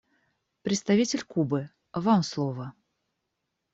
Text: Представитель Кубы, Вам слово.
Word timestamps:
Представитель 0.63 1.21
Кубы, 1.23 1.69
Вам 1.93 2.23
слово. 2.23 2.73